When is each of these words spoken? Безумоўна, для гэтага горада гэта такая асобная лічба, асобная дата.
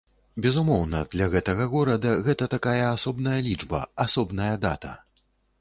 Безумоўна, 0.43 1.01
для 1.13 1.27
гэтага 1.35 1.67
горада 1.75 2.15
гэта 2.29 2.49
такая 2.55 2.81
асобная 2.95 3.39
лічба, 3.49 3.85
асобная 4.07 4.53
дата. 4.69 4.99